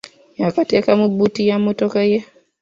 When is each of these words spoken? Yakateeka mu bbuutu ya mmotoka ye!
Yakateeka 0.41 0.91
mu 0.99 1.05
bbuutu 1.11 1.41
ya 1.49 1.55
mmotoka 1.59 1.99
ye! 2.09 2.19